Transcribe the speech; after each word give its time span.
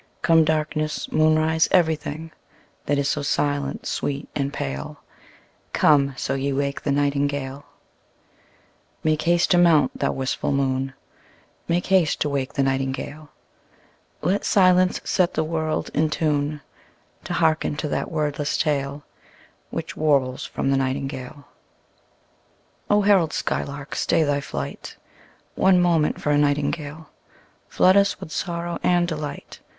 Come 0.23 0.43
darkness, 0.43 1.11
moonrise, 1.11 1.67
every 1.69 1.95
thing 1.95 2.31
That 2.87 2.97
is 2.97 3.07
so 3.07 3.21
silent, 3.21 3.85
sweet, 3.85 4.27
and 4.35 4.51
pale: 4.51 5.01
Come, 5.73 6.15
so 6.17 6.33
ye 6.33 6.51
wake 6.53 6.81
the 6.81 6.91
nightingale. 6.91 7.65
Make 9.03 9.21
haste 9.21 9.51
to 9.51 9.59
mount, 9.59 9.99
thou 9.99 10.11
wistful 10.11 10.51
moon, 10.51 10.95
Make 11.67 11.85
haste 11.85 12.19
to 12.21 12.29
wake 12.29 12.53
the 12.53 12.63
nightingale: 12.63 13.29
Let 14.23 14.43
silence 14.43 15.01
set 15.03 15.35
the 15.35 15.43
world 15.43 15.91
in 15.93 16.09
tune 16.09 16.61
To 17.25 17.33
hearken 17.33 17.75
to 17.75 17.87
that 17.89 18.09
wordless 18.09 18.57
tale 18.57 19.03
Which 19.69 19.95
warbles 19.95 20.45
from 20.45 20.71
the 20.71 20.77
nightingale 20.77 21.45
O 22.89 23.03
herald 23.03 23.33
skylark, 23.33 23.93
stay 23.93 24.23
thy 24.23 24.41
flight 24.41 24.95
One 25.53 25.79
moment, 25.79 26.19
for 26.19 26.31
a 26.31 26.39
nightingale 26.39 27.11
Floods 27.69 27.97
us 27.99 28.19
with 28.19 28.31
sorrow 28.31 28.79
and 28.81 29.07
delight. 29.07 29.59